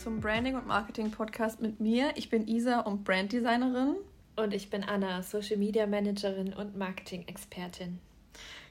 zum 0.00 0.20
Branding 0.20 0.54
und 0.54 0.66
Marketing 0.66 1.10
Podcast 1.10 1.60
mit 1.60 1.78
mir. 1.78 2.12
Ich 2.14 2.30
bin 2.30 2.48
Isa 2.48 2.80
und 2.80 3.04
Branddesignerin. 3.04 3.96
Und 4.34 4.54
ich 4.54 4.70
bin 4.70 4.82
Anna, 4.82 5.22
Social 5.22 5.58
Media 5.58 5.86
Managerin 5.86 6.54
und 6.54 6.74
Marketing 6.74 7.24
Expertin. 7.26 7.98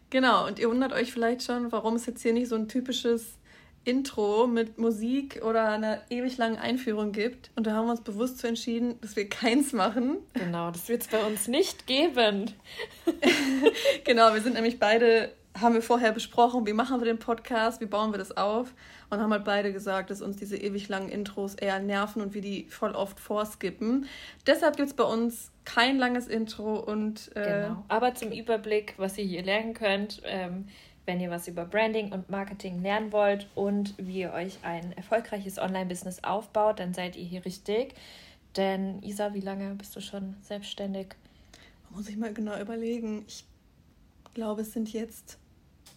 Genau, 0.10 0.48
und 0.48 0.58
ihr 0.58 0.68
wundert 0.68 0.92
euch 0.92 1.14
vielleicht 1.14 1.44
schon, 1.44 1.72
warum 1.72 1.96
es 1.96 2.08
jetzt 2.08 2.24
hier 2.24 2.34
nicht 2.34 2.48
so 2.48 2.56
ein 2.56 2.68
typisches 2.68 3.38
Intro 3.86 4.48
mit 4.48 4.80
Musik 4.80 5.42
oder 5.46 5.70
einer 5.70 6.02
ewig 6.10 6.38
langen 6.38 6.58
Einführung 6.58 7.12
gibt. 7.12 7.52
Und 7.56 7.68
da 7.68 7.74
haben 7.74 7.86
wir 7.86 7.92
uns 7.92 8.02
bewusst 8.02 8.40
zu 8.40 8.48
entschieden, 8.48 9.00
dass 9.02 9.16
wir 9.16 9.30
keins 9.30 9.72
machen. 9.72 10.18
Genau, 10.34 10.72
das 10.72 10.90
wird 10.90 11.04
es 11.04 11.10
bei 11.10 11.24
uns 11.24 11.48
nicht 11.48 11.86
geben. 11.86 12.52
genau, 14.04 14.34
wir 14.34 14.42
sind 14.42 14.56
nämlich 14.56 14.80
beide, 14.80 15.32
haben 15.58 15.74
wir 15.74 15.82
vorher 15.82 16.12
besprochen, 16.12 16.66
wie 16.68 16.74
machen 16.74 17.00
wir 17.00 17.06
den 17.06 17.20
Podcast, 17.20 17.82
wie 17.82 17.86
bauen 17.86 18.12
wir 18.12 18.18
das 18.18 18.36
auf. 18.38 18.74
Und 19.10 19.20
haben 19.20 19.32
halt 19.32 19.46
beide 19.46 19.74
gesagt, 19.74 20.12
dass 20.12 20.22
uns 20.22 20.38
diese 20.38 20.58
ewig 20.58 20.88
langen 20.90 21.10
Intros 21.10 21.56
eher 21.56 21.80
nerven 21.80 22.22
und 22.22 22.34
wir 22.34 22.42
die 22.42 22.66
voll 22.70 22.92
oft 22.92 23.20
vorskippen. 23.20 24.06
Deshalb 24.46 24.78
gibt 24.78 24.90
es 24.90 24.96
bei 24.96 25.04
uns 25.04 25.52
kein 25.66 25.98
langes 25.98 26.28
Intro 26.28 26.76
und. 26.76 27.36
Äh, 27.36 27.64
genau. 27.64 27.84
Aber 27.88 28.14
zum 28.14 28.32
Überblick, 28.32 28.94
was 28.98 29.18
ihr 29.18 29.26
hier 29.26 29.44
lernen 29.44 29.74
könnt. 29.74 30.22
Ähm, 30.26 30.68
wenn 31.06 31.20
ihr 31.20 31.32
was 31.32 31.48
über 31.48 31.66
Branding 31.66 32.12
und 32.12 32.30
Marketing 32.30 32.84
lernen 32.84 33.12
wollt 33.12 33.48
und 33.56 33.96
wie 33.98 34.20
ihr 34.20 34.32
euch 34.32 34.60
ein 34.62 34.92
erfolgreiches 34.96 35.58
Online-Business 35.58 36.24
aufbaut, 36.24 36.80
dann 36.80 36.94
seid 36.94 37.16
ihr 37.16 37.24
hier 37.24 37.44
richtig. 37.46 37.96
Denn 38.56 39.02
Isa, 39.02 39.34
wie 39.34 39.40
lange 39.40 39.74
bist 39.74 39.96
du 39.96 40.02
schon 40.02 40.36
selbstständig? 40.44 41.16
Muss 41.90 42.08
ich 42.10 42.16
mal 42.16 42.32
genau 42.32 42.60
überlegen. 42.62 43.24
Ich 43.28 43.44
glaube, 44.36 44.62
es 44.62 44.74
sind 44.74 44.94
jetzt 44.94 45.40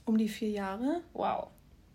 um 0.05 0.19
die 0.19 0.29
vier 0.29 0.51
Jahre. 0.51 1.03
Wow. 1.13 1.49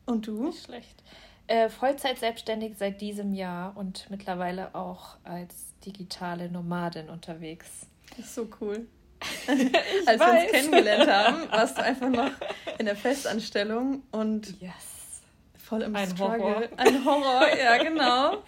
Und 0.06 0.28
du? 0.28 0.46
Nicht 0.46 0.66
schlecht. 0.66 1.04
Äh, 1.48 1.70
Vollzeit 1.70 2.18
selbstständig 2.18 2.78
seit 2.78 3.00
diesem 3.00 3.34
Jahr 3.34 3.76
und 3.78 4.10
mittlerweile 4.10 4.76
auch 4.76 5.18
als 5.24 5.74
digitale 5.86 6.50
Nomadin 6.50 7.10
unterwegs. 7.10 7.88
Das 8.10 8.28
ist 8.28 8.36
so 8.36 8.50
cool. 8.60 8.88
Als 10.06 10.20
weiß. 10.20 10.20
wir 10.20 10.42
uns 10.42 10.52
kennengelernt 10.52 11.10
haben, 11.10 11.52
warst 11.52 11.78
du 11.78 11.84
einfach 11.84 12.10
noch 12.10 12.32
in 12.78 12.86
der 12.86 12.96
Festanstellung 12.96 14.04
und 14.12 14.60
yes. 14.62 15.22
voll 15.58 15.82
im 15.82 15.96
ein 15.96 16.10
Struggle. 16.10 16.44
Horror. 16.44 16.64
Ein 16.78 17.06
Horror, 17.06 17.58
ja, 17.58 17.78
genau. 17.78 18.44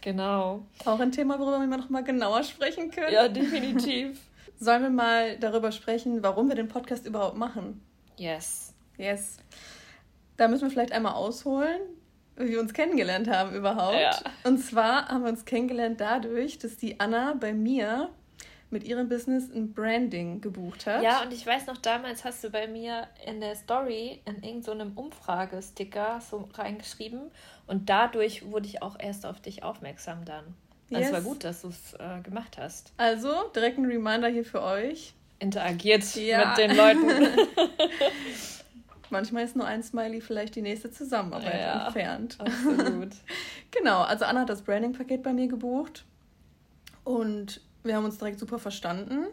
Genau. 0.00 0.64
Auch 0.84 1.00
ein 1.00 1.12
Thema, 1.12 1.38
worüber 1.38 1.58
wir 1.58 1.66
noch 1.66 1.90
mal 1.90 2.04
genauer 2.04 2.44
sprechen 2.44 2.90
können. 2.90 3.12
Ja, 3.12 3.28
definitiv. 3.28 4.18
Sollen 4.58 4.82
wir 4.82 4.90
mal 4.90 5.36
darüber 5.38 5.72
sprechen, 5.72 6.22
warum 6.22 6.48
wir 6.48 6.56
den 6.56 6.68
Podcast 6.68 7.04
überhaupt 7.04 7.36
machen? 7.36 7.82
Yes. 8.16 8.67
Yes. 8.98 9.38
Da 10.36 10.48
müssen 10.48 10.62
wir 10.62 10.70
vielleicht 10.70 10.92
einmal 10.92 11.14
ausholen, 11.14 11.80
wie 12.36 12.50
wir 12.50 12.60
uns 12.60 12.72
kennengelernt 12.72 13.28
haben 13.28 13.54
überhaupt. 13.54 13.98
Ja. 13.98 14.18
Und 14.44 14.58
zwar 14.58 15.08
haben 15.08 15.24
wir 15.24 15.30
uns 15.30 15.44
kennengelernt 15.44 16.00
dadurch, 16.00 16.58
dass 16.58 16.76
die 16.76 17.00
Anna 17.00 17.34
bei 17.34 17.52
mir 17.52 18.10
mit 18.70 18.84
ihrem 18.84 19.08
Business 19.08 19.50
ein 19.50 19.72
Branding 19.72 20.40
gebucht 20.40 20.86
hat. 20.86 21.02
Ja, 21.02 21.22
und 21.22 21.32
ich 21.32 21.46
weiß 21.46 21.66
noch, 21.66 21.78
damals 21.78 22.24
hast 22.24 22.44
du 22.44 22.50
bei 22.50 22.66
mir 22.66 23.08
in 23.26 23.40
der 23.40 23.54
Story 23.54 24.20
in 24.26 24.42
irgendeinem 24.42 24.92
so 24.94 25.00
Umfragesticker 25.00 26.20
so 26.20 26.48
reingeschrieben 26.52 27.30
und 27.66 27.88
dadurch 27.88 28.50
wurde 28.50 28.66
ich 28.66 28.82
auch 28.82 28.98
erst 28.98 29.24
auf 29.24 29.40
dich 29.40 29.62
aufmerksam 29.62 30.24
dann. 30.24 30.44
Also 30.90 31.00
yes. 31.00 31.06
es 31.06 31.12
war 31.12 31.20
gut, 31.22 31.44
dass 31.44 31.62
du 31.62 31.68
es 31.68 31.94
äh, 31.94 32.20
gemacht 32.22 32.56
hast. 32.58 32.92
Also, 32.96 33.48
direkt 33.54 33.78
ein 33.78 33.84
Reminder 33.84 34.28
hier 34.28 34.44
für 34.44 34.62
euch. 34.62 35.14
Interagiert 35.38 36.14
ja. 36.16 36.48
mit 36.48 36.58
den 36.58 36.76
Leuten. 36.76 37.10
Manchmal 39.10 39.44
ist 39.44 39.56
nur 39.56 39.66
ein 39.66 39.82
Smiley 39.82 40.20
vielleicht 40.20 40.54
die 40.54 40.62
nächste 40.62 40.90
Zusammenarbeit 40.90 41.60
ja, 41.60 41.86
entfernt. 41.86 42.36
Absolut. 42.38 43.10
genau, 43.70 44.02
also 44.02 44.24
Anna 44.24 44.40
hat 44.40 44.48
das 44.48 44.62
Branding-Paket 44.62 45.22
bei 45.22 45.32
mir 45.32 45.48
gebucht. 45.48 46.04
Und 47.04 47.60
wir 47.84 47.96
haben 47.96 48.04
uns 48.04 48.18
direkt 48.18 48.38
super 48.38 48.58
verstanden, 48.58 49.26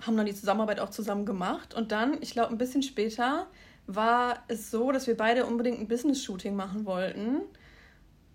haben 0.00 0.16
dann 0.16 0.26
die 0.26 0.34
Zusammenarbeit 0.34 0.80
auch 0.80 0.90
zusammen 0.90 1.24
gemacht. 1.24 1.74
Und 1.74 1.92
dann, 1.92 2.18
ich 2.20 2.32
glaube, 2.32 2.50
ein 2.50 2.58
bisschen 2.58 2.82
später 2.82 3.46
war 3.86 4.42
es 4.48 4.70
so, 4.70 4.90
dass 4.90 5.06
wir 5.06 5.16
beide 5.16 5.46
unbedingt 5.46 5.78
ein 5.78 5.88
Business-Shooting 5.88 6.56
machen 6.56 6.84
wollten. 6.84 7.42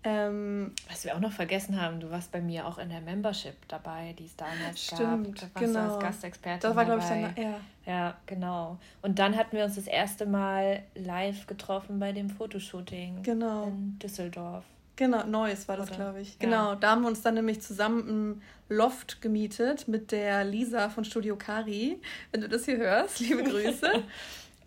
Ähm, 0.02 0.72
Was 0.88 1.04
wir 1.04 1.14
auch 1.14 1.20
noch 1.20 1.32
vergessen 1.32 1.80
haben, 1.80 2.00
du 2.00 2.10
warst 2.10 2.32
bei 2.32 2.40
mir 2.40 2.66
auch 2.66 2.78
in 2.78 2.88
der 2.88 3.02
Membership 3.02 3.56
dabei, 3.68 4.14
die 4.18 4.24
es 4.24 4.36
damals 4.36 4.82
stimmt, 4.82 5.40
gab. 5.40 5.54
Da 5.54 5.60
warst 5.60 5.66
genau. 5.66 5.86
du 5.86 5.92
als 5.94 6.02
Gastexpertin 6.02 6.60
Das 6.60 6.74
war, 6.74 6.84
glaube 6.86 7.00
ich, 7.00 7.06
dann, 7.06 7.34
ja. 7.36 7.60
Ja, 7.86 8.16
genau. 8.26 8.78
Und 9.02 9.18
dann 9.18 9.36
hatten 9.36 9.56
wir 9.56 9.64
uns 9.64 9.74
das 9.74 9.86
erste 9.86 10.24
Mal 10.24 10.82
live 10.94 11.46
getroffen 11.46 11.98
bei 11.98 12.12
dem 12.12 12.30
Fotoshooting 12.30 13.22
genau. 13.22 13.64
in 13.64 13.98
Düsseldorf. 13.98 14.64
Genau, 14.96 15.24
Neues 15.24 15.66
war 15.66 15.78
das, 15.78 15.90
glaube 15.90 16.20
ich. 16.20 16.28
Ja. 16.28 16.34
Genau, 16.40 16.74
da 16.74 16.90
haben 16.90 17.02
wir 17.02 17.08
uns 17.08 17.22
dann 17.22 17.34
nämlich 17.34 17.62
zusammen 17.62 18.08
im 18.08 18.42
Loft 18.68 19.22
gemietet 19.22 19.88
mit 19.88 20.12
der 20.12 20.44
Lisa 20.44 20.90
von 20.90 21.04
Studio 21.04 21.36
Kari. 21.36 22.00
Wenn 22.32 22.42
du 22.42 22.48
das 22.48 22.66
hier 22.66 22.76
hörst, 22.76 23.18
liebe 23.20 23.42
Grüße. 23.50 23.90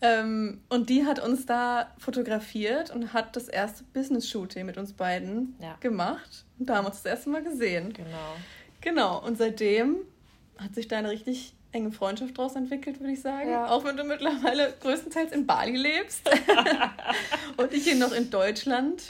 Ähm, 0.03 0.59
und 0.68 0.90
die 0.90 1.06
hat 1.06 1.19
uns 1.19 1.46
da 1.46 1.90
fotografiert 1.97 2.91
und 2.91 3.14
hat 3.14 3.38
das 3.38 3.47
erste 3.47 3.86
Business-Shooting 3.86 4.66
mit 4.66 4.78
uns 4.78 4.91
beiden 4.91 5.56
ja. 5.62 5.78
gemacht. 5.80 6.44
Und 6.59 6.68
da 6.68 6.75
haben 6.75 6.84
wir 6.84 6.90
uns 6.90 7.02
das 7.02 7.14
erste 7.14 7.30
Mal 7.30 7.41
gesehen. 7.41 7.94
Genau. 7.94 8.36
Genau, 8.81 9.25
und 9.25 9.38
seitdem 9.38 9.96
hat 10.58 10.75
sich 10.75 10.90
da 10.90 10.97
eine 10.97 11.09
richtig 11.09 11.53
enge 11.72 11.94
Freundschaft 11.94 12.38
daraus 12.38 12.58
entwickelt, 12.58 13.00
würde 13.00 13.14
ich 13.14 13.22
sagen. 13.22 13.50
Ja. 13.50 13.69
Auch 13.69 13.86
wenn 13.86 13.96
du 13.96 14.03
mittlerweile 14.03 14.74
größtenteils 14.81 15.31
in 15.31 15.47
Bali 15.47 15.78
lebst 15.78 16.30
und 17.58 17.74
ich 17.74 17.85
hier 17.85 17.96
noch 17.96 18.12
in 18.12 18.30
Deutschland 18.30 19.03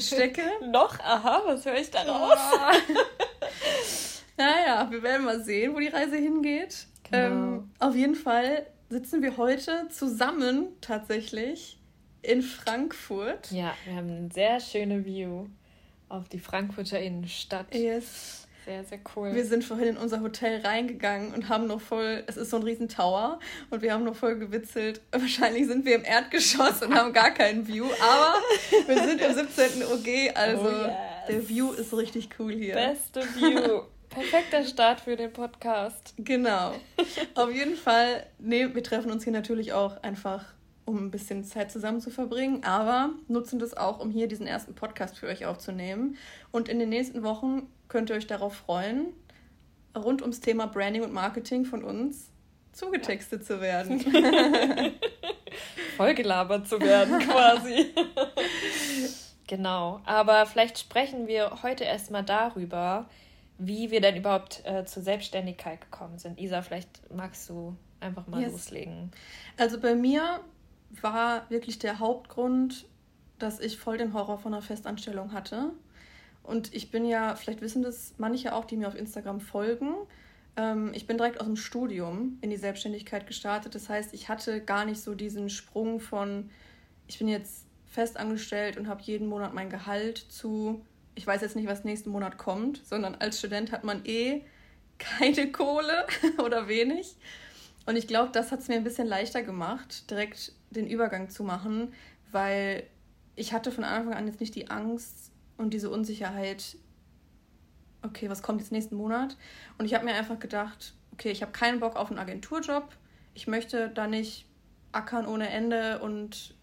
stecke. 0.00 0.42
noch? 0.66 0.98
Aha, 0.98 1.42
was 1.46 1.64
höre 1.64 1.78
ich 1.78 1.92
da 1.92 2.02
raus? 2.02 2.38
naja, 4.36 4.90
wir 4.90 5.00
werden 5.00 5.24
mal 5.24 5.44
sehen, 5.44 5.74
wo 5.74 5.78
die 5.78 5.88
Reise 5.88 6.16
hingeht. 6.16 6.86
Genau. 7.08 7.26
Ähm, 7.26 7.70
auf 7.78 7.94
jeden 7.94 8.16
Fall 8.16 8.66
sitzen 8.90 9.22
wir 9.22 9.36
heute 9.36 9.88
zusammen 9.88 10.66
tatsächlich 10.80 11.78
in 12.22 12.42
Frankfurt. 12.42 13.50
Ja, 13.52 13.74
wir 13.86 13.94
haben 13.94 14.10
eine 14.10 14.30
sehr 14.32 14.60
schöne 14.60 15.04
View 15.06 15.46
auf 16.08 16.28
die 16.28 16.40
Frankfurter 16.40 17.00
Innenstadt. 17.00 17.72
Yes. 17.72 18.48
Sehr, 18.66 18.84
sehr 18.84 18.98
cool. 19.16 19.34
Wir 19.34 19.46
sind 19.46 19.64
vorhin 19.64 19.88
in 19.88 19.96
unser 19.96 20.20
Hotel 20.20 20.60
reingegangen 20.60 21.32
und 21.32 21.48
haben 21.48 21.66
noch 21.66 21.80
voll, 21.80 22.24
es 22.26 22.36
ist 22.36 22.50
so 22.50 22.56
ein 22.56 22.62
riesen 22.62 22.88
Tower 22.88 23.38
und 23.70 23.80
wir 23.80 23.94
haben 23.94 24.04
noch 24.04 24.16
voll 24.16 24.38
gewitzelt. 24.38 25.00
Wahrscheinlich 25.12 25.66
sind 25.66 25.86
wir 25.86 25.94
im 25.94 26.04
Erdgeschoss 26.04 26.82
und 26.82 26.94
haben 26.94 27.12
gar 27.12 27.30
keinen 27.30 27.66
View, 27.66 27.86
aber 28.02 28.34
wir 28.86 29.02
sind 29.02 29.20
im 29.20 29.34
17. 29.34 29.82
OG, 29.84 30.36
also 30.36 30.68
oh 30.68 30.86
yes. 30.86 30.96
der 31.28 31.48
View 31.48 31.72
ist 31.72 31.94
richtig 31.94 32.28
cool 32.38 32.52
hier. 32.52 32.74
Beste 32.74 33.22
View. 33.22 33.82
Perfekter 34.10 34.64
Start 34.64 35.00
für 35.00 35.14
den 35.16 35.32
Podcast. 35.32 36.14
Genau. 36.18 36.74
Auf 37.36 37.52
jeden 37.52 37.76
Fall, 37.76 38.26
nee, 38.38 38.74
wir 38.74 38.82
treffen 38.82 39.10
uns 39.10 39.22
hier 39.24 39.32
natürlich 39.32 39.72
auch 39.72 40.02
einfach 40.02 40.44
um 40.84 40.96
ein 40.96 41.10
bisschen 41.12 41.44
Zeit 41.44 41.70
zusammen 41.70 42.00
zu 42.00 42.10
verbringen, 42.10 42.64
aber 42.64 43.10
nutzen 43.28 43.60
das 43.60 43.76
auch, 43.76 44.00
um 44.00 44.10
hier 44.10 44.26
diesen 44.26 44.48
ersten 44.48 44.74
Podcast 44.74 45.18
für 45.18 45.28
euch 45.28 45.46
aufzunehmen. 45.46 46.16
Und 46.50 46.68
in 46.68 46.80
den 46.80 46.88
nächsten 46.88 47.22
Wochen 47.22 47.68
könnt 47.86 48.10
ihr 48.10 48.16
euch 48.16 48.26
darauf 48.26 48.56
freuen, 48.56 49.06
rund 49.96 50.22
ums 50.22 50.40
Thema 50.40 50.66
Branding 50.66 51.02
und 51.02 51.12
Marketing 51.12 51.64
von 51.64 51.84
uns 51.84 52.30
zugetextet 52.72 53.42
ja. 53.42 53.46
zu 53.46 53.60
werden. 53.60 54.00
Vollgelabert 55.96 56.68
zu 56.68 56.80
werden, 56.80 57.20
quasi. 57.20 57.94
genau. 59.46 60.00
Aber 60.04 60.46
vielleicht 60.46 60.78
sprechen 60.78 61.28
wir 61.28 61.62
heute 61.62 61.84
erstmal 61.84 62.24
darüber, 62.24 63.08
wie 63.60 63.90
wir 63.90 64.00
denn 64.00 64.16
überhaupt 64.16 64.62
äh, 64.64 64.84
zur 64.84 65.02
Selbstständigkeit 65.02 65.80
gekommen 65.80 66.18
sind. 66.18 66.40
Isa, 66.40 66.62
vielleicht 66.62 67.12
magst 67.14 67.48
du 67.50 67.76
einfach 68.00 68.26
mal 68.26 68.40
yes. 68.40 68.52
loslegen. 68.52 69.10
Also 69.58 69.78
bei 69.78 69.94
mir 69.94 70.40
war 71.02 71.48
wirklich 71.50 71.78
der 71.78 71.98
Hauptgrund, 71.98 72.86
dass 73.38 73.60
ich 73.60 73.78
voll 73.78 73.98
den 73.98 74.14
Horror 74.14 74.38
von 74.38 74.54
einer 74.54 74.62
Festanstellung 74.62 75.32
hatte. 75.32 75.72
Und 76.42 76.74
ich 76.74 76.90
bin 76.90 77.04
ja, 77.04 77.36
vielleicht 77.36 77.60
wissen 77.60 77.82
das 77.82 78.14
manche 78.16 78.54
auch, 78.54 78.64
die 78.64 78.76
mir 78.76 78.88
auf 78.88 78.96
Instagram 78.96 79.40
folgen. 79.40 79.94
Ähm, 80.56 80.92
ich 80.94 81.06
bin 81.06 81.18
direkt 81.18 81.38
aus 81.40 81.46
dem 81.46 81.56
Studium 81.56 82.38
in 82.40 82.50
die 82.50 82.56
Selbstständigkeit 82.56 83.26
gestartet. 83.26 83.74
Das 83.74 83.88
heißt, 83.88 84.14
ich 84.14 84.28
hatte 84.30 84.62
gar 84.62 84.86
nicht 84.86 85.00
so 85.00 85.14
diesen 85.14 85.50
Sprung 85.50 86.00
von, 86.00 86.50
ich 87.08 87.18
bin 87.18 87.28
jetzt 87.28 87.66
festangestellt 87.86 88.78
und 88.78 88.88
habe 88.88 89.02
jeden 89.02 89.28
Monat 89.28 89.52
mein 89.52 89.68
Gehalt 89.68 90.16
zu, 90.16 90.80
ich 91.14 91.26
weiß 91.26 91.40
jetzt 91.42 91.56
nicht, 91.56 91.68
was 91.68 91.84
nächsten 91.84 92.10
Monat 92.10 92.38
kommt, 92.38 92.84
sondern 92.86 93.14
als 93.16 93.38
Student 93.38 93.72
hat 93.72 93.84
man 93.84 94.04
eh 94.04 94.42
keine 94.98 95.50
Kohle 95.50 96.06
oder 96.38 96.68
wenig. 96.68 97.16
Und 97.86 97.96
ich 97.96 98.06
glaube, 98.06 98.30
das 98.32 98.52
hat 98.52 98.60
es 98.60 98.68
mir 98.68 98.74
ein 98.74 98.84
bisschen 98.84 99.06
leichter 99.06 99.42
gemacht, 99.42 100.10
direkt 100.10 100.52
den 100.70 100.86
Übergang 100.86 101.30
zu 101.30 101.42
machen, 101.42 101.92
weil 102.30 102.84
ich 103.36 103.52
hatte 103.52 103.72
von 103.72 103.84
Anfang 103.84 104.14
an 104.14 104.26
jetzt 104.26 104.40
nicht 104.40 104.54
die 104.54 104.70
Angst 104.70 105.32
und 105.56 105.74
diese 105.74 105.90
Unsicherheit, 105.90 106.76
okay, 108.02 108.28
was 108.30 108.42
kommt 108.42 108.60
jetzt 108.60 108.70
nächsten 108.70 108.96
Monat? 108.96 109.36
Und 109.78 109.86
ich 109.86 109.94
habe 109.94 110.04
mir 110.04 110.14
einfach 110.14 110.38
gedacht, 110.38 110.94
okay, 111.12 111.30
ich 111.30 111.42
habe 111.42 111.52
keinen 111.52 111.80
Bock 111.80 111.96
auf 111.96 112.10
einen 112.10 112.18
Agenturjob. 112.18 112.88
Ich 113.34 113.46
möchte 113.46 113.88
da 113.88 114.06
nicht 114.06 114.46
ackern 114.92 115.26
ohne 115.26 115.48
Ende 115.48 116.00
und 116.00 116.54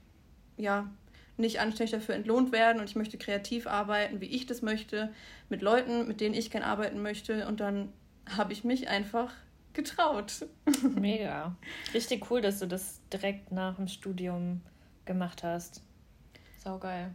ja, 0.57 0.89
nicht 1.37 1.59
anständig 1.59 1.91
dafür 1.91 2.15
entlohnt 2.15 2.51
werden 2.51 2.79
und 2.79 2.89
ich 2.89 2.95
möchte 2.95 3.17
kreativ 3.17 3.67
arbeiten, 3.67 4.21
wie 4.21 4.25
ich 4.25 4.45
das 4.45 4.61
möchte, 4.61 5.13
mit 5.49 5.61
Leuten, 5.61 6.07
mit 6.07 6.19
denen 6.19 6.35
ich 6.35 6.51
gerne 6.51 6.65
arbeiten 6.65 7.01
möchte. 7.01 7.47
Und 7.47 7.59
dann 7.59 7.93
habe 8.27 8.53
ich 8.53 8.63
mich 8.63 8.89
einfach 8.89 9.33
getraut. 9.73 10.47
Mega. 10.99 11.55
Richtig 11.93 12.29
cool, 12.29 12.41
dass 12.41 12.59
du 12.59 12.65
das 12.65 13.01
direkt 13.13 13.51
nach 13.51 13.75
dem 13.75 13.87
Studium 13.87 14.61
gemacht 15.05 15.43
hast. 15.43 15.81
Saugeil. 16.63 17.13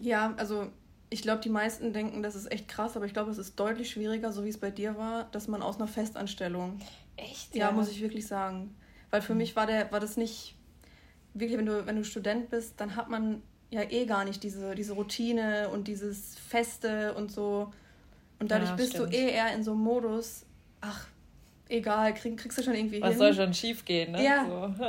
Ja, 0.00 0.34
also 0.36 0.70
ich 1.10 1.22
glaube, 1.22 1.40
die 1.42 1.48
meisten 1.48 1.92
denken, 1.92 2.22
das 2.22 2.34
ist 2.34 2.50
echt 2.50 2.68
krass, 2.68 2.96
aber 2.96 3.06
ich 3.06 3.12
glaube, 3.12 3.30
es 3.30 3.38
ist 3.38 3.58
deutlich 3.58 3.90
schwieriger, 3.90 4.32
so 4.32 4.44
wie 4.44 4.48
es 4.48 4.58
bei 4.58 4.70
dir 4.70 4.96
war, 4.96 5.24
dass 5.32 5.48
man 5.48 5.62
aus 5.62 5.76
einer 5.76 5.88
Festanstellung. 5.88 6.78
Echt? 7.16 7.54
Ja, 7.54 7.66
ja 7.66 7.72
muss 7.72 7.90
ich 7.90 8.00
wirklich 8.00 8.26
sagen. 8.26 8.74
Weil 9.10 9.22
für 9.22 9.32
mhm. 9.32 9.38
mich 9.38 9.56
war 9.56 9.66
der, 9.66 9.90
war 9.92 10.00
das 10.00 10.16
nicht 10.16 10.56
wirklich, 11.34 11.58
wenn 11.58 11.66
du, 11.66 11.86
wenn 11.86 11.96
du 11.96 12.04
Student 12.04 12.50
bist, 12.50 12.80
dann 12.80 12.96
hat 12.96 13.08
man 13.08 13.42
ja 13.70 13.82
eh 13.82 14.06
gar 14.06 14.24
nicht 14.24 14.42
diese, 14.42 14.74
diese 14.74 14.92
Routine 14.94 15.68
und 15.70 15.88
dieses 15.88 16.36
Feste 16.38 17.14
und 17.14 17.30
so. 17.32 17.72
Und 18.38 18.50
dadurch 18.50 18.70
ja, 18.70 18.76
bist 18.76 18.94
stimmt. 18.94 19.12
du 19.12 19.16
eh 19.16 19.30
eher 19.30 19.54
in 19.54 19.62
so 19.62 19.72
einem 19.72 19.80
Modus, 19.80 20.44
ach, 20.80 21.06
egal, 21.68 22.14
krieg, 22.14 22.36
kriegst 22.36 22.58
du 22.58 22.62
schon 22.62 22.74
irgendwie 22.74 23.00
Was 23.00 23.10
hin. 23.10 23.18
Was 23.20 23.36
soll 23.36 23.44
schon 23.44 23.54
schief 23.54 23.84
gehen, 23.84 24.12
ne? 24.12 24.24
Ja. 24.24 24.46
So. 24.46 24.84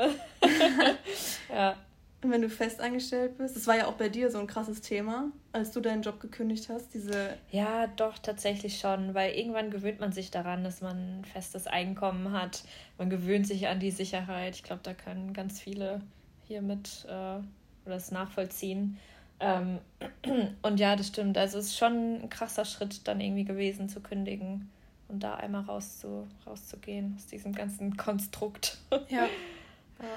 ja. 1.54 1.76
Und 2.24 2.32
wenn 2.32 2.42
du 2.42 2.50
festangestellt 2.50 3.38
bist, 3.38 3.56
das 3.56 3.68
war 3.68 3.78
ja 3.78 3.88
auch 3.88 3.94
bei 3.94 4.10
dir 4.10 4.32
so 4.32 4.40
ein 4.40 4.48
krasses 4.48 4.82
Thema, 4.82 5.32
als 5.52 5.72
du 5.72 5.82
deinen 5.82 6.02
Job 6.02 6.20
gekündigt 6.20 6.68
hast, 6.68 6.94
diese. 6.94 7.38
Ja, 7.52 7.88
doch, 7.88 8.18
tatsächlich 8.18 8.80
schon, 8.80 9.14
weil 9.14 9.36
irgendwann 9.36 9.70
gewöhnt 9.70 10.00
man 10.00 10.12
sich 10.12 10.32
daran, 10.32 10.64
dass 10.64 10.82
man 10.82 11.20
ein 11.20 11.26
festes 11.26 11.68
Einkommen 11.68 12.32
hat. 12.32 12.64
Man 12.98 13.12
gewöhnt 13.12 13.46
sich 13.46 13.68
an 13.68 13.80
die 13.80 13.92
Sicherheit. 13.92 14.56
Ich 14.56 14.64
glaube, 14.64 14.82
da 14.84 14.94
können 14.96 15.34
ganz 15.34 15.60
viele 15.62 16.02
hier 16.48 16.64
mit 16.64 17.06
äh, 17.08 17.40
das 17.88 18.12
nachvollziehen. 18.12 18.98
Ähm, 19.40 19.80
und 20.62 20.80
ja, 20.80 20.96
das 20.96 21.08
stimmt. 21.08 21.38
Also 21.38 21.60
es 21.60 21.68
ist 21.68 21.78
schon 21.78 22.22
ein 22.22 22.30
krasser 22.30 22.66
Schritt 22.66 23.08
dann 23.08 23.22
irgendwie 23.22 23.46
gewesen 23.46 23.90
zu 23.90 24.02
kündigen 24.02 24.70
und 25.08 25.22
da 25.22 25.36
einmal 25.36 25.62
rauszu, 25.64 26.28
rauszugehen 26.46 27.14
aus 27.16 27.28
diesem 27.28 27.54
ganzen 27.54 27.98
Konstrukt. 27.98 28.78
Ja. 29.10 29.28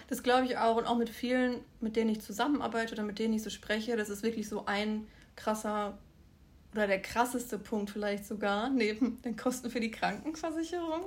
Das 0.09 0.23
glaube 0.23 0.45
ich 0.45 0.59
auch. 0.59 0.77
Und 0.77 0.85
auch 0.85 0.99
mit 0.99 1.09
vielen, 1.09 1.61
mit 1.81 1.97
denen 1.97 2.11
ich 2.11 2.21
zusammenarbeite 2.21 2.93
oder 2.93 3.03
mit 3.03 3.19
denen 3.19 3.33
ich 3.33 3.43
so 3.43 3.49
spreche, 3.49 3.97
das 3.97 4.11
ist 4.11 4.23
wirklich 4.23 4.47
so 4.47 4.67
ein 4.67 5.07
krasser 5.37 5.97
oder 6.73 6.87
der 6.87 7.01
krasseste 7.01 7.59
Punkt 7.59 7.91
vielleicht 7.91 8.27
sogar, 8.27 8.69
neben 8.71 9.21
den 9.23 9.37
Kosten 9.37 9.71
für 9.71 9.81
die 9.81 9.91
Krankenversicherung, 9.91 11.05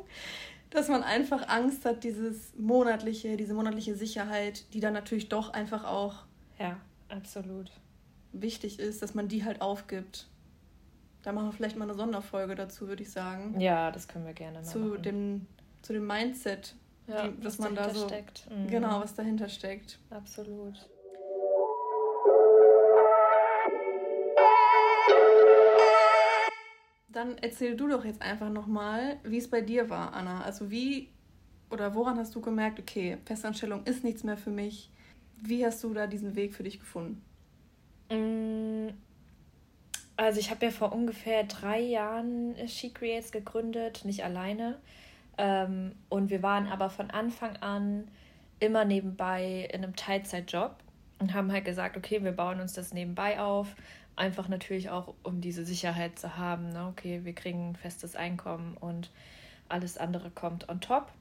dass 0.69 0.87
man 0.87 1.03
einfach 1.03 1.47
Angst 1.49 1.85
hat, 1.85 2.03
dieses 2.03 2.53
monatliche, 2.57 3.37
diese 3.37 3.53
monatliche 3.53 3.95
Sicherheit, 3.95 4.73
die 4.73 4.79
dann 4.79 4.93
natürlich 4.93 5.29
doch 5.29 5.53
einfach 5.53 5.83
auch 5.83 6.23
ja, 6.63 6.79
absolut 7.09 7.69
wichtig 8.31 8.79
ist, 8.79 9.01
dass 9.01 9.13
man 9.13 9.27
die 9.27 9.43
halt 9.43 9.61
aufgibt. 9.61 10.27
Da 11.21 11.31
machen 11.31 11.47
wir 11.47 11.51
vielleicht 11.51 11.77
mal 11.77 11.85
eine 11.85 11.93
Sonderfolge 11.93 12.55
dazu, 12.55 12.87
würde 12.87 13.03
ich 13.03 13.11
sagen. 13.11 13.59
Ja, 13.59 13.91
das 13.91 14.07
können 14.07 14.25
wir 14.25 14.33
gerne 14.33 14.59
machen. 14.59 14.69
Zu 14.69 14.97
dem, 14.97 15.45
zu 15.81 15.93
dem 15.93 16.07
Mindset 16.07 16.75
ja, 17.07 17.27
die, 17.27 17.45
was 17.45 17.59
man 17.59 17.75
da 17.75 17.93
so 17.93 18.07
steckt. 18.07 18.49
Mhm. 18.49 18.67
genau 18.67 19.01
was 19.01 19.13
dahinter 19.13 19.49
steckt. 19.49 19.99
Absolut. 20.09 20.89
Dann 27.09 27.37
erzähl 27.37 27.75
du 27.75 27.87
doch 27.87 28.03
jetzt 28.05 28.21
einfach 28.21 28.49
nochmal, 28.49 29.17
wie 29.23 29.37
es 29.37 29.49
bei 29.49 29.61
dir 29.61 29.89
war, 29.89 30.13
Anna. 30.13 30.41
Also 30.41 30.71
wie 30.71 31.09
oder 31.69 31.93
woran 31.93 32.17
hast 32.17 32.33
du 32.35 32.41
gemerkt, 32.41 32.79
okay, 32.79 33.17
Festanstellung 33.25 33.83
ist 33.85 34.03
nichts 34.03 34.23
mehr 34.23 34.37
für 34.37 34.49
mich? 34.49 34.91
Wie 35.45 35.65
hast 35.65 35.83
du 35.83 35.93
da 35.93 36.07
diesen 36.07 36.35
Weg 36.35 36.53
für 36.53 36.63
dich 36.63 36.79
gefunden? 36.79 37.21
Mm, 38.09 38.93
also 40.15 40.39
ich 40.39 40.49
habe 40.51 40.65
ja 40.65 40.71
vor 40.71 40.93
ungefähr 40.93 41.43
drei 41.43 41.81
Jahren 41.81 42.55
She 42.67 42.91
Creates 42.91 43.31
gegründet, 43.31 44.05
nicht 44.05 44.23
alleine. 44.23 44.79
Ähm, 45.37 45.95
und 46.07 46.29
wir 46.29 46.41
waren 46.43 46.67
aber 46.67 46.89
von 46.89 47.11
Anfang 47.11 47.57
an 47.57 48.07
immer 48.59 48.85
nebenbei 48.85 49.67
in 49.73 49.83
einem 49.83 49.97
Teilzeitjob 49.97 50.77
und 51.19 51.33
haben 51.33 51.51
halt 51.51 51.65
gesagt, 51.65 51.97
okay, 51.97 52.23
wir 52.23 52.31
bauen 52.31 52.61
uns 52.61 52.73
das 52.73 52.93
nebenbei 52.93 53.41
auf. 53.41 53.75
Einfach 54.15 54.47
natürlich 54.47 54.91
auch, 54.91 55.13
um 55.23 55.41
diese 55.41 55.65
Sicherheit 55.65 56.19
zu 56.19 56.37
haben. 56.37 56.69
Ne? 56.69 56.87
Okay, 56.87 57.21
wir 57.25 57.33
kriegen 57.33 57.71
ein 57.71 57.75
festes 57.75 58.15
Einkommen 58.15 58.77
und 58.77 59.09
alles 59.67 59.97
andere 59.97 60.29
kommt 60.29 60.69
on 60.69 60.79
top. 60.79 61.11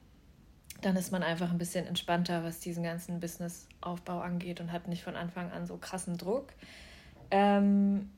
Dann 0.83 0.97
ist 0.97 1.13
man 1.13 1.23
einfach 1.23 1.51
ein 1.51 1.59
bisschen 1.59 1.87
entspannter, 1.87 2.45
was 2.45 2.61
diesen 2.61 2.83
ganzen 2.83 3.21
Businessaufbau 3.21 4.21
angeht 4.21 4.61
und 4.61 4.73
hat 4.73 4.89
nicht 4.89 5.03
von 5.03 5.17
Anfang 5.17 5.51
an 5.51 5.67
so 5.67 5.77
krassen 5.79 6.19
Druck. 6.19 6.49
Ähm, 7.31 8.11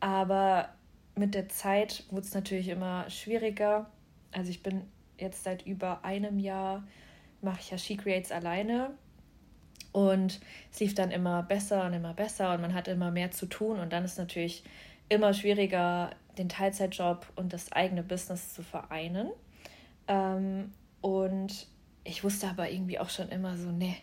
aber 0.00 0.70
mit 1.14 1.34
der 1.34 1.48
Zeit 1.48 2.04
wurde 2.10 2.26
es 2.26 2.34
natürlich 2.34 2.68
immer 2.68 3.08
schwieriger. 3.10 3.90
Also 4.32 4.50
ich 4.50 4.62
bin 4.62 4.82
jetzt 5.18 5.44
seit 5.44 5.66
über 5.66 6.04
einem 6.04 6.38
Jahr 6.38 6.82
mache 7.42 7.60
ich 7.60 7.70
ja 7.70 7.78
She 7.78 7.96
Creates 7.96 8.32
alleine. 8.32 8.90
Und 9.92 10.40
es 10.72 10.80
lief 10.80 10.94
dann 10.94 11.10
immer 11.10 11.42
besser 11.42 11.84
und 11.84 11.92
immer 11.92 12.14
besser 12.14 12.54
und 12.54 12.62
man 12.62 12.72
hat 12.72 12.88
immer 12.88 13.10
mehr 13.10 13.30
zu 13.30 13.46
tun. 13.46 13.78
Und 13.78 13.92
dann 13.92 14.04
ist 14.04 14.16
natürlich 14.16 14.64
immer 15.10 15.34
schwieriger, 15.34 16.10
den 16.38 16.48
Teilzeitjob 16.48 17.26
und 17.36 17.52
das 17.52 17.70
eigene 17.72 18.02
Business 18.02 18.54
zu 18.54 18.62
vereinen. 18.62 19.30
Ähm, 20.08 20.72
und 21.02 21.66
ich 22.04 22.24
wusste 22.24 22.48
aber 22.48 22.70
irgendwie 22.70 22.98
auch 22.98 23.10
schon 23.10 23.28
immer 23.28 23.56
so, 23.56 23.70
nee, 23.70 23.96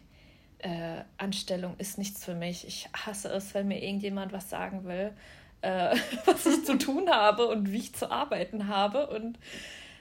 äh, 0.60 1.04
Anstellung 1.18 1.76
ist 1.78 1.98
nichts 1.98 2.24
für 2.24 2.36
mich. 2.36 2.68
Ich 2.68 2.90
hasse 2.94 3.30
es, 3.30 3.54
wenn 3.54 3.68
mir 3.68 3.82
irgendjemand 3.82 4.34
was 4.34 4.50
sagen 4.50 4.86
will, 4.86 5.14
äh, 5.62 5.96
was 6.26 6.46
ich 6.46 6.66
zu 6.66 6.78
tun 6.78 7.10
habe 7.10 7.48
und 7.48 7.72
wie 7.72 7.78
ich 7.78 7.96
zu 7.96 8.12
arbeiten 8.12 8.68
habe. 8.68 9.08
Und 9.08 9.40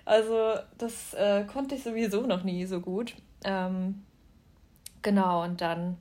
also 0.05 0.55
das 0.77 1.15
äh, 1.15 1.45
konnte 1.45 1.75
ich 1.75 1.83
sowieso 1.83 2.23
noch 2.23 2.45
nie 2.45 2.65
so 2.67 2.81
gut. 2.81 3.15
Ähm, 3.45 4.05
genau, 5.03 5.45
und 5.45 5.61
dann, 5.61 5.97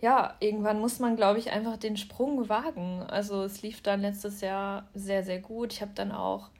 ja, 0.00 0.34
irgendwann 0.40 0.80
muss 0.80 0.98
man, 0.98 1.16
glaube 1.16 1.38
ich, 1.38 1.50
einfach 1.50 1.76
den 1.76 1.96
Sprung 1.96 2.48
wagen. 2.48 3.02
Also 3.02 3.42
es 3.42 3.62
lief 3.62 3.82
dann 3.82 4.00
letztes 4.00 4.40
Jahr 4.40 4.88
sehr, 4.94 5.24
sehr 5.24 5.40
gut. 5.40 5.72
Ich 5.74 5.82
habe 5.82 5.92
dann 5.94 6.12
auch 6.12 6.50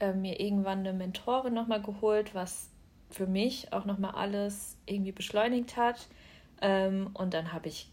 äh, 0.00 0.12
mir 0.12 0.40
irgendwann 0.40 0.80
eine 0.80 0.92
Mentorin 0.92 1.54
nochmal 1.54 1.82
geholt, 1.82 2.34
was 2.34 2.70
für 3.14 3.26
mich 3.26 3.72
auch 3.72 3.84
nochmal 3.84 4.12
alles 4.12 4.76
irgendwie 4.86 5.12
beschleunigt 5.12 5.76
hat. 5.76 6.08
Ähm, 6.60 7.10
und 7.14 7.34
dann 7.34 7.52
habe 7.52 7.68
ich, 7.68 7.90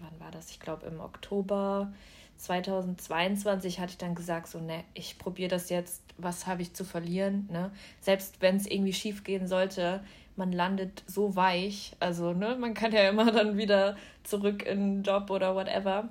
wann 0.00 0.18
war 0.18 0.30
das? 0.30 0.50
Ich 0.50 0.60
glaube 0.60 0.86
im 0.86 1.00
Oktober 1.00 1.92
2022 2.38 3.78
hatte 3.78 3.92
ich 3.92 3.98
dann 3.98 4.14
gesagt, 4.14 4.48
so, 4.48 4.58
ne, 4.60 4.84
ich 4.94 5.18
probiere 5.18 5.48
das 5.48 5.68
jetzt, 5.68 6.02
was 6.16 6.46
habe 6.46 6.62
ich 6.62 6.74
zu 6.74 6.84
verlieren, 6.84 7.48
ne? 7.52 7.70
Selbst 8.00 8.40
wenn 8.40 8.56
es 8.56 8.66
irgendwie 8.66 8.92
schief 8.92 9.22
gehen 9.22 9.46
sollte, 9.46 10.02
man 10.34 10.50
landet 10.50 11.04
so 11.06 11.36
weich, 11.36 11.94
also, 12.00 12.32
ne, 12.32 12.56
man 12.58 12.74
kann 12.74 12.92
ja 12.92 13.08
immer 13.08 13.30
dann 13.30 13.56
wieder 13.56 13.96
zurück 14.24 14.64
in 14.64 15.02
den 15.02 15.02
Job 15.02 15.30
oder 15.30 15.54
whatever. 15.54 16.08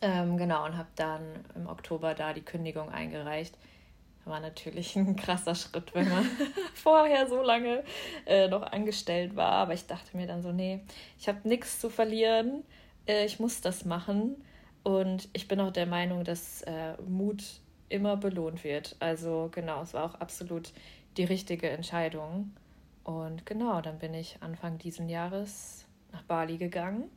Ähm, 0.00 0.36
genau, 0.36 0.64
und 0.64 0.76
habe 0.76 0.88
dann 0.96 1.22
im 1.54 1.66
Oktober 1.66 2.14
da 2.14 2.32
die 2.32 2.42
Kündigung 2.42 2.90
eingereicht. 2.90 3.56
War 4.24 4.40
natürlich 4.40 4.96
ein 4.96 5.16
krasser 5.16 5.54
Schritt, 5.54 5.94
wenn 5.94 6.08
man 6.08 6.24
vorher 6.74 7.28
so 7.28 7.42
lange 7.42 7.84
äh, 8.26 8.48
noch 8.48 8.62
angestellt 8.62 9.36
war. 9.36 9.52
Aber 9.52 9.74
ich 9.74 9.86
dachte 9.86 10.16
mir 10.16 10.26
dann 10.26 10.42
so, 10.42 10.52
nee, 10.52 10.80
ich 11.18 11.28
habe 11.28 11.46
nichts 11.46 11.80
zu 11.80 11.90
verlieren. 11.90 12.64
Äh, 13.06 13.26
ich 13.26 13.40
muss 13.40 13.60
das 13.60 13.84
machen. 13.84 14.42
Und 14.82 15.28
ich 15.32 15.48
bin 15.48 15.60
auch 15.60 15.72
der 15.72 15.86
Meinung, 15.86 16.24
dass 16.24 16.62
äh, 16.62 16.94
Mut 17.08 17.42
immer 17.88 18.16
belohnt 18.16 18.64
wird. 18.64 18.96
Also 19.00 19.48
genau, 19.52 19.82
es 19.82 19.94
war 19.94 20.04
auch 20.04 20.14
absolut 20.16 20.72
die 21.16 21.24
richtige 21.24 21.70
Entscheidung. 21.70 22.52
Und 23.04 23.46
genau, 23.46 23.80
dann 23.80 23.98
bin 23.98 24.14
ich 24.14 24.38
Anfang 24.40 24.78
diesen 24.78 25.08
Jahres 25.08 25.86
nach 26.12 26.22
Bali 26.22 26.56
gegangen. 26.56 27.10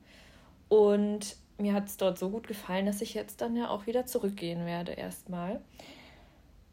Und 0.69 1.37
mir 1.57 1.73
hat 1.73 1.87
es 1.87 1.97
dort 1.97 2.19
so 2.19 2.29
gut 2.29 2.47
gefallen, 2.47 2.85
dass 2.85 3.01
ich 3.01 3.13
jetzt 3.13 3.41
dann 3.41 3.55
ja 3.55 3.69
auch 3.69 3.87
wieder 3.87 4.05
zurückgehen 4.05 4.65
werde 4.65 4.93
erstmal. 4.93 5.61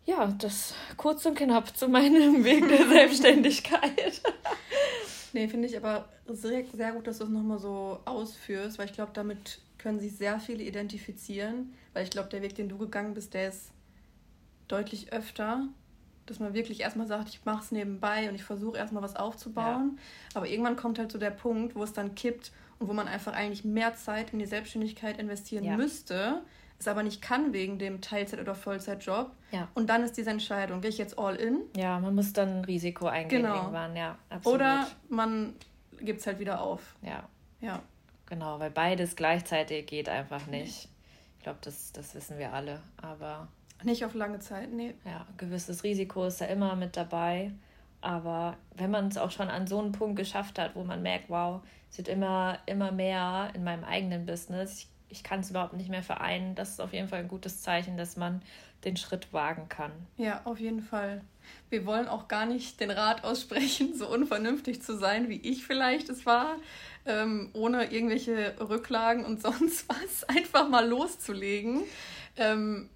Ja, 0.06 0.26
das 0.38 0.74
kurz 0.96 1.24
und 1.24 1.36
knapp 1.36 1.76
zu 1.76 1.88
meinem 1.88 2.44
Weg 2.44 2.68
der 2.68 2.88
Selbstständigkeit. 2.88 4.20
nee, 5.32 5.48
finde 5.48 5.66
ich 5.66 5.76
aber 5.76 6.08
sehr, 6.26 6.64
sehr 6.72 6.92
gut, 6.92 7.06
dass 7.06 7.18
du 7.18 7.24
es 7.24 7.30
nochmal 7.30 7.58
so 7.58 8.00
ausführst, 8.04 8.78
weil 8.78 8.86
ich 8.86 8.92
glaube, 8.92 9.12
damit 9.14 9.60
können 9.78 10.00
sich 10.00 10.16
sehr 10.16 10.40
viele 10.40 10.62
identifizieren, 10.62 11.74
weil 11.92 12.04
ich 12.04 12.10
glaube, 12.10 12.28
der 12.28 12.42
Weg, 12.42 12.54
den 12.54 12.68
du 12.68 12.78
gegangen 12.78 13.14
bist, 13.14 13.34
der 13.34 13.48
ist 13.48 13.70
deutlich 14.68 15.12
öfter, 15.12 15.68
dass 16.26 16.38
man 16.38 16.54
wirklich 16.54 16.80
erstmal 16.80 17.06
sagt, 17.06 17.28
ich 17.28 17.44
mache 17.44 17.62
es 17.62 17.70
nebenbei 17.70 18.28
und 18.28 18.34
ich 18.34 18.44
versuche 18.44 18.78
erstmal 18.78 19.02
was 19.02 19.16
aufzubauen. 19.16 19.92
Ja. 19.96 20.02
Aber 20.34 20.48
irgendwann 20.48 20.76
kommt 20.76 20.98
halt 20.98 21.12
so 21.12 21.18
der 21.18 21.30
Punkt, 21.30 21.74
wo 21.74 21.82
es 21.82 21.92
dann 21.92 22.14
kippt 22.14 22.52
und 22.78 22.88
wo 22.88 22.92
man 22.92 23.08
einfach 23.08 23.34
eigentlich 23.34 23.64
mehr 23.64 23.94
Zeit 23.94 24.32
in 24.32 24.38
die 24.38 24.46
Selbstständigkeit 24.46 25.18
investieren 25.18 25.64
ja. 25.64 25.76
müsste, 25.76 26.42
es 26.78 26.88
aber 26.88 27.02
nicht 27.02 27.22
kann 27.22 27.52
wegen 27.52 27.78
dem 27.78 28.00
Teilzeit- 28.00 28.40
oder 28.40 28.54
Vollzeitjob. 28.54 29.30
Ja. 29.52 29.68
Und 29.74 29.88
dann 29.88 30.02
ist 30.02 30.16
diese 30.16 30.30
Entscheidung, 30.30 30.80
gehe 30.80 30.90
ich 30.90 30.98
jetzt 30.98 31.18
all 31.18 31.36
in? 31.36 31.62
Ja, 31.76 31.98
man 31.98 32.14
muss 32.14 32.32
dann 32.32 32.58
ein 32.58 32.64
Risiko 32.64 33.06
eingehen 33.06 33.42
genau. 33.42 33.56
irgendwann, 33.56 33.96
ja, 33.96 34.18
absolut. 34.28 34.60
Oder 34.60 34.86
man 35.08 35.54
gibt 36.00 36.20
es 36.20 36.26
halt 36.26 36.38
wieder 36.38 36.60
auf. 36.60 36.94
Ja. 37.02 37.24
Ja. 37.60 37.82
genau, 38.26 38.58
weil 38.58 38.70
beides 38.70 39.16
gleichzeitig 39.16 39.86
geht 39.86 40.08
einfach 40.08 40.46
nicht. 40.46 40.84
Nee. 40.84 40.90
Ich 41.38 41.42
glaube, 41.44 41.58
das, 41.62 41.92
das 41.92 42.14
wissen 42.14 42.38
wir 42.38 42.52
alle, 42.52 42.80
aber. 42.96 43.48
Nicht 43.82 44.04
auf 44.04 44.14
lange 44.14 44.38
Zeit, 44.38 44.72
nee. 44.72 44.94
Ja, 45.04 45.26
gewisses 45.36 45.84
Risiko 45.84 46.24
ist 46.24 46.40
da 46.40 46.46
immer 46.46 46.74
mit 46.76 46.96
dabei. 46.96 47.52
Aber 48.04 48.58
wenn 48.74 48.90
man 48.90 49.08
es 49.08 49.16
auch 49.16 49.30
schon 49.30 49.48
an 49.48 49.66
so 49.66 49.78
einen 49.78 49.92
Punkt 49.92 50.16
geschafft 50.16 50.58
hat, 50.58 50.76
wo 50.76 50.84
man 50.84 51.02
merkt, 51.02 51.30
wow, 51.30 51.62
es 51.90 51.96
wird 51.96 52.08
immer, 52.08 52.58
immer 52.66 52.92
mehr 52.92 53.50
in 53.54 53.64
meinem 53.64 53.82
eigenen 53.82 54.26
Business, 54.26 54.80
ich, 54.80 54.88
ich 55.14 55.22
kann 55.22 55.40
es 55.40 55.50
überhaupt 55.50 55.74
nicht 55.74 55.90
mehr 55.90 56.02
vereinen, 56.02 56.56
das 56.56 56.70
ist 56.70 56.80
auf 56.80 56.92
jeden 56.92 57.08
Fall 57.08 57.20
ein 57.20 57.28
gutes 57.28 57.62
Zeichen, 57.62 57.96
dass 57.96 58.16
man 58.16 58.42
den 58.84 58.96
Schritt 58.96 59.32
wagen 59.32 59.68
kann. 59.68 59.92
Ja, 60.16 60.42
auf 60.44 60.58
jeden 60.58 60.82
Fall. 60.82 61.22
Wir 61.70 61.86
wollen 61.86 62.08
auch 62.08 62.26
gar 62.26 62.46
nicht 62.46 62.80
den 62.80 62.90
Rat 62.90 63.22
aussprechen, 63.22 63.94
so 63.96 64.08
unvernünftig 64.08 64.82
zu 64.82 64.98
sein, 64.98 65.28
wie 65.28 65.36
ich 65.36 65.64
vielleicht 65.64 66.08
es 66.08 66.26
war, 66.26 66.56
ähm, 67.06 67.50
ohne 67.52 67.92
irgendwelche 67.92 68.56
Rücklagen 68.60 69.24
und 69.24 69.40
sonst 69.42 69.88
was, 69.88 70.24
einfach 70.24 70.68
mal 70.68 70.86
loszulegen. 70.86 71.82
Ähm, 72.36 72.90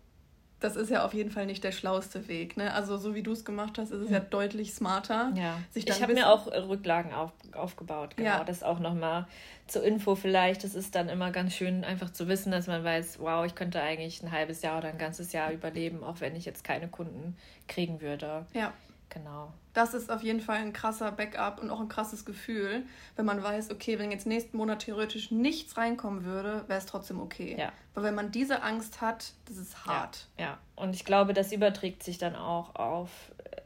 das 0.61 0.75
ist 0.75 0.91
ja 0.91 1.05
auf 1.05 1.15
jeden 1.15 1.31
Fall 1.31 1.47
nicht 1.47 1.63
der 1.63 1.73
schlauste 1.73 2.27
Weg. 2.27 2.57
Ne? 2.57 2.73
Also 2.75 2.97
so 2.97 3.15
wie 3.15 3.23
du 3.23 3.33
es 3.33 3.45
gemacht 3.45 3.79
hast, 3.79 3.91
ist 3.91 4.01
es 4.01 4.11
ja, 4.11 4.19
ja 4.19 4.25
deutlich 4.25 4.75
smarter. 4.75 5.33
Ja. 5.37 5.59
ich 5.75 6.03
habe 6.03 6.15
mir 6.15 6.29
auch 6.29 6.47
Rücklagen 6.47 7.13
auf, 7.13 7.33
aufgebaut. 7.53 8.17
Genau, 8.17 8.31
ja. 8.31 8.45
das 8.45 8.63
auch 8.63 8.81
nochmal 8.81 9.27
zur 9.69 9.85
Info 9.85 10.17
vielleicht. 10.17 10.65
Das 10.65 10.75
ist 10.75 10.95
dann 10.95 11.09
immer 11.09 11.31
ganz 11.31 11.55
schön 11.55 11.85
einfach 11.85 12.11
zu 12.11 12.27
wissen, 12.27 12.51
dass 12.51 12.67
man 12.67 12.83
weiß, 12.83 13.21
wow, 13.21 13.47
ich 13.47 13.55
könnte 13.55 13.81
eigentlich 13.81 14.23
ein 14.23 14.33
halbes 14.33 14.63
Jahr 14.63 14.79
oder 14.79 14.89
ein 14.89 14.99
ganzes 14.99 15.33
Jahr 15.33 15.53
überleben, 15.53 16.03
auch 16.03 16.21
wenn 16.21 16.35
ich 16.35 16.45
jetzt 16.45 16.65
keine 16.65 16.89
Kunden 16.89 17.37
kriegen 17.69 18.01
würde. 18.01 18.47
Ja. 18.53 18.73
Genau. 19.11 19.53
Das 19.73 19.95
ist 19.95 20.11
auf 20.11 20.23
jeden 20.23 20.41
Fall 20.41 20.59
ein 20.59 20.73
krasser 20.73 21.13
Backup 21.13 21.61
und 21.63 21.71
auch 21.71 21.81
ein 21.81 21.89
krasses 21.89 22.25
Gefühl, 22.25 22.85
wenn 23.17 23.25
man 23.25 23.43
weiß, 23.43 23.71
okay, 23.71 23.99
wenn 23.99 24.11
jetzt 24.11 24.27
nächsten 24.27 24.57
Monat 24.57 24.81
theoretisch 24.81 25.31
nichts 25.31 25.77
reinkommen 25.77 26.25
würde, 26.25 26.65
wäre 26.67 26.79
es 26.79 26.87
trotzdem 26.87 27.21
okay. 27.21 27.57
Ja. 27.59 27.73
Aber 27.95 28.05
wenn 28.05 28.15
man 28.15 28.31
diese 28.31 28.63
Angst 28.63 29.01
hat, 29.01 29.33
das 29.47 29.57
ist 29.57 29.87
hart. 29.87 30.27
Ja, 30.37 30.45
ja. 30.45 30.59
Und 30.77 30.95
ich 30.95 31.05
glaube, 31.05 31.33
das 31.33 31.53
überträgt 31.53 32.03
sich 32.03 32.19
dann 32.19 32.37
auch 32.37 32.75
auf 32.75 33.11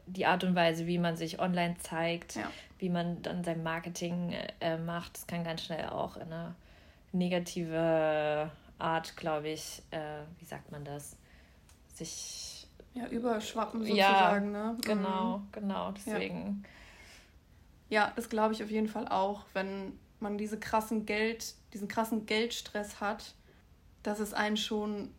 die 0.05 0.25
Art 0.25 0.43
und 0.43 0.55
Weise, 0.55 0.87
wie 0.87 0.97
man 0.97 1.17
sich 1.17 1.39
online 1.39 1.75
zeigt, 1.79 2.35
ja. 2.35 2.49
wie 2.79 2.89
man 2.89 3.21
dann 3.21 3.43
sein 3.43 3.63
Marketing 3.63 4.33
äh, 4.59 4.77
macht. 4.77 5.15
Das 5.15 5.27
kann 5.27 5.43
ganz 5.43 5.63
schnell 5.63 5.87
auch 5.89 6.15
in 6.15 6.23
eine 6.23 6.55
negative 7.11 8.51
Art, 8.79 9.15
glaube 9.15 9.49
ich, 9.49 9.81
äh, 9.91 10.21
wie 10.39 10.45
sagt 10.45 10.71
man 10.71 10.83
das, 10.83 11.15
sich 11.93 12.62
ja, 12.93 13.07
überschwappen 13.07 13.81
sozusagen, 13.81 14.53
ja, 14.53 14.71
ne? 14.71 14.77
Genau, 14.83 15.39
mhm. 15.39 15.47
genau, 15.51 15.91
deswegen. 15.91 16.63
Ja, 17.89 18.05
ja 18.05 18.13
das 18.15 18.29
glaube 18.29 18.53
ich 18.53 18.63
auf 18.63 18.69
jeden 18.69 18.87
Fall 18.87 19.07
auch, 19.07 19.45
wenn 19.53 19.97
man 20.19 20.37
diese 20.37 20.59
krassen 20.59 21.05
Geld, 21.05 21.55
diesen 21.73 21.87
krassen 21.87 22.25
Geldstress 22.25 23.01
hat, 23.01 23.35
dass 24.03 24.19
es 24.19 24.33
einen 24.33 24.57
schon 24.57 25.09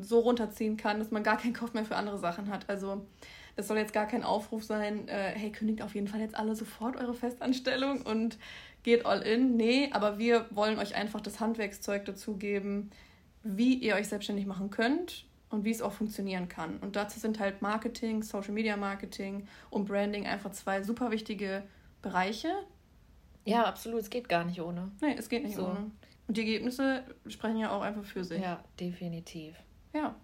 so 0.00 0.20
runterziehen 0.20 0.76
kann, 0.76 0.98
dass 0.98 1.10
man 1.10 1.22
gar 1.22 1.38
keinen 1.38 1.54
Kopf 1.54 1.72
mehr 1.72 1.84
für 1.84 1.96
andere 1.96 2.18
Sachen 2.18 2.50
hat. 2.50 2.68
Also 2.68 3.06
das 3.56 3.68
soll 3.68 3.78
jetzt 3.78 3.92
gar 3.92 4.06
kein 4.06 4.24
Aufruf 4.24 4.64
sein, 4.64 5.08
äh, 5.08 5.32
hey, 5.34 5.52
kündigt 5.52 5.82
auf 5.82 5.94
jeden 5.94 6.08
Fall 6.08 6.20
jetzt 6.20 6.36
alle 6.36 6.54
sofort 6.54 6.96
eure 6.96 7.14
Festanstellung 7.14 8.02
und 8.02 8.38
geht 8.82 9.06
all 9.06 9.22
in. 9.22 9.56
Nee, 9.56 9.90
aber 9.92 10.18
wir 10.18 10.46
wollen 10.50 10.78
euch 10.78 10.94
einfach 10.94 11.20
das 11.20 11.40
Handwerkszeug 11.40 12.04
dazu 12.04 12.36
geben, 12.36 12.90
wie 13.42 13.74
ihr 13.74 13.96
euch 13.96 14.08
selbstständig 14.08 14.46
machen 14.46 14.70
könnt, 14.70 15.26
und 15.52 15.64
wie 15.64 15.70
es 15.70 15.82
auch 15.82 15.92
funktionieren 15.92 16.48
kann. 16.48 16.78
Und 16.78 16.96
dazu 16.96 17.20
sind 17.20 17.38
halt 17.38 17.62
Marketing, 17.62 18.22
Social 18.22 18.52
Media 18.52 18.76
Marketing 18.76 19.46
und 19.70 19.86
Branding 19.86 20.26
einfach 20.26 20.50
zwei 20.50 20.82
super 20.82 21.10
wichtige 21.10 21.62
Bereiche. 22.00 22.52
Ja, 23.44 23.64
absolut. 23.64 24.00
Es 24.00 24.10
geht 24.10 24.28
gar 24.28 24.44
nicht 24.44 24.60
ohne. 24.60 24.90
Nee, 25.00 25.14
es 25.18 25.28
geht 25.28 25.44
nicht 25.44 25.56
so. 25.56 25.66
ohne. 25.66 25.90
Und 26.28 26.36
die 26.36 26.40
Ergebnisse 26.40 27.04
sprechen 27.26 27.58
ja 27.58 27.70
auch 27.70 27.82
einfach 27.82 28.04
für 28.04 28.24
sich. 28.24 28.40
Ja, 28.40 28.62
definitiv. 28.80 29.54
Ja. 29.92 30.14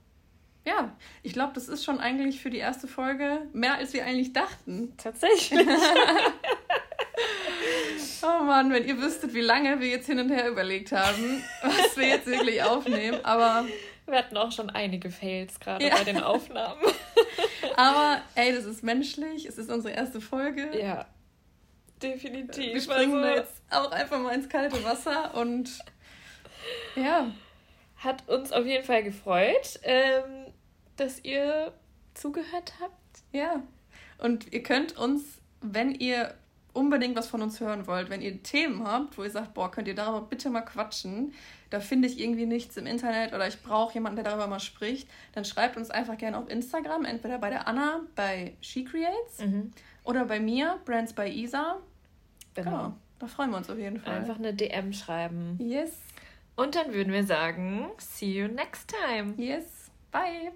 Ja, 0.64 0.96
ich 1.22 1.32
glaube, 1.32 1.52
das 1.54 1.68
ist 1.68 1.84
schon 1.84 1.98
eigentlich 1.98 2.40
für 2.40 2.50
die 2.50 2.58
erste 2.58 2.88
Folge 2.88 3.46
mehr, 3.52 3.76
als 3.76 3.92
wir 3.94 4.04
eigentlich 4.04 4.32
dachten. 4.32 4.92
Tatsächlich. 4.98 5.66
oh 8.22 8.44
Mann, 8.44 8.70
wenn 8.70 8.86
ihr 8.86 9.00
wüsstet, 9.00 9.34
wie 9.34 9.40
lange 9.40 9.80
wir 9.80 9.88
jetzt 9.88 10.06
hin 10.06 10.18
und 10.18 10.28
her 10.28 10.48
überlegt 10.48 10.92
haben, 10.92 11.42
was 11.62 11.96
wir 11.96 12.08
jetzt 12.08 12.26
wirklich 12.26 12.62
aufnehmen. 12.62 13.24
Aber 13.24 13.64
wir 14.08 14.18
hatten 14.18 14.36
auch 14.36 14.52
schon 14.52 14.70
einige 14.70 15.10
Fails 15.10 15.60
gerade 15.60 15.86
ja. 15.86 15.96
bei 15.96 16.04
den 16.04 16.22
Aufnahmen. 16.22 16.80
Aber 17.76 18.20
ey, 18.34 18.54
das 18.54 18.64
ist 18.64 18.82
menschlich. 18.82 19.46
Es 19.46 19.58
ist 19.58 19.70
unsere 19.70 19.94
erste 19.94 20.20
Folge. 20.20 20.78
Ja, 20.78 21.06
definitiv. 22.02 22.74
Wir 22.74 22.80
springen 22.80 23.22
also, 23.22 23.36
jetzt 23.36 23.62
auch 23.70 23.90
einfach 23.90 24.18
mal 24.18 24.34
ins 24.34 24.48
kalte 24.48 24.82
Wasser 24.84 25.34
und 25.34 25.70
ja. 26.96 27.32
Hat 27.96 28.28
uns 28.28 28.52
auf 28.52 28.64
jeden 28.64 28.84
Fall 28.84 29.02
gefreut, 29.02 29.80
ähm, 29.82 30.52
dass 30.96 31.24
ihr 31.24 31.72
zugehört 32.14 32.74
habt. 32.80 33.22
Ja. 33.32 33.62
Und 34.18 34.52
ihr 34.52 34.62
könnt 34.62 34.96
uns, 34.96 35.22
wenn 35.60 35.94
ihr 35.94 36.34
unbedingt 36.72 37.16
was 37.16 37.26
von 37.26 37.42
uns 37.42 37.60
hören 37.60 37.86
wollt, 37.86 38.10
wenn 38.10 38.20
ihr 38.20 38.42
Themen 38.42 38.84
habt, 38.84 39.18
wo 39.18 39.24
ihr 39.24 39.30
sagt, 39.30 39.54
boah, 39.54 39.70
könnt 39.70 39.88
ihr 39.88 39.94
darüber 39.94 40.22
bitte 40.22 40.50
mal 40.50 40.62
quatschen, 40.62 41.32
da 41.70 41.80
finde 41.80 42.08
ich 42.08 42.18
irgendwie 42.18 42.46
nichts 42.46 42.76
im 42.76 42.86
Internet 42.86 43.34
oder 43.34 43.46
ich 43.46 43.62
brauche 43.62 43.94
jemanden, 43.94 44.16
der 44.16 44.24
darüber 44.24 44.46
mal 44.46 44.60
spricht, 44.60 45.08
dann 45.32 45.44
schreibt 45.44 45.76
uns 45.76 45.90
einfach 45.90 46.16
gerne 46.16 46.38
auf 46.38 46.48
Instagram, 46.48 47.04
entweder 47.04 47.38
bei 47.38 47.50
der 47.50 47.66
Anna 47.68 48.00
bei 48.14 48.54
She 48.60 48.84
Creates 48.84 49.38
mhm. 49.40 49.72
oder 50.04 50.24
bei 50.24 50.40
mir, 50.40 50.78
Brands 50.84 51.12
by 51.12 51.26
Isa. 51.26 51.78
Genau. 52.54 52.70
genau. 52.70 52.94
Da 53.18 53.26
freuen 53.26 53.50
wir 53.50 53.56
uns 53.56 53.68
auf 53.68 53.78
jeden 53.78 53.98
Fall. 53.98 54.14
Einfach 54.14 54.38
eine 54.38 54.54
DM 54.54 54.92
schreiben. 54.92 55.58
Yes. 55.60 55.98
Und 56.54 56.74
dann 56.74 56.92
würden 56.92 57.12
wir 57.12 57.24
sagen, 57.24 57.90
see 57.98 58.40
you 58.40 58.48
next 58.48 58.92
time. 58.92 59.34
Yes. 59.36 59.90
Bye. 60.10 60.52